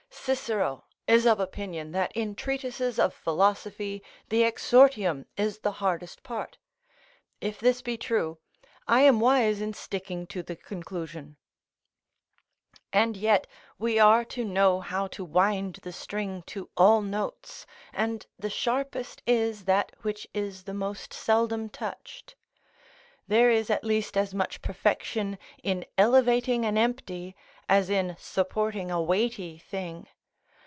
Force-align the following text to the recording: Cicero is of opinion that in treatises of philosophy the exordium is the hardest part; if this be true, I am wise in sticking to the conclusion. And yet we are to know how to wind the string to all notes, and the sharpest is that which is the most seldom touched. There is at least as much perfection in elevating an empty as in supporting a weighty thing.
Cicero 0.23 0.83
is 1.07 1.25
of 1.25 1.39
opinion 1.39 1.93
that 1.93 2.11
in 2.11 2.35
treatises 2.35 2.99
of 2.99 3.11
philosophy 3.11 4.03
the 4.29 4.43
exordium 4.43 5.25
is 5.35 5.57
the 5.57 5.71
hardest 5.81 6.21
part; 6.21 6.59
if 7.41 7.59
this 7.59 7.81
be 7.81 7.97
true, 7.97 8.37
I 8.87 9.01
am 9.01 9.19
wise 9.19 9.61
in 9.61 9.73
sticking 9.73 10.27
to 10.27 10.43
the 10.43 10.55
conclusion. 10.55 11.37
And 12.93 13.17
yet 13.17 13.47
we 13.79 13.97
are 13.97 14.23
to 14.25 14.45
know 14.45 14.79
how 14.79 15.07
to 15.07 15.25
wind 15.25 15.79
the 15.81 15.91
string 15.91 16.43
to 16.45 16.69
all 16.77 17.01
notes, 17.01 17.65
and 17.91 18.27
the 18.37 18.51
sharpest 18.51 19.23
is 19.25 19.65
that 19.65 19.91
which 20.03 20.27
is 20.35 20.65
the 20.65 20.73
most 20.75 21.13
seldom 21.13 21.67
touched. 21.67 22.35
There 23.27 23.49
is 23.49 23.71
at 23.71 23.83
least 23.83 24.15
as 24.15 24.35
much 24.35 24.61
perfection 24.61 25.39
in 25.63 25.83
elevating 25.97 26.63
an 26.65 26.77
empty 26.77 27.35
as 27.69 27.89
in 27.89 28.17
supporting 28.19 28.91
a 28.91 29.01
weighty 29.01 29.57
thing. 29.57 30.05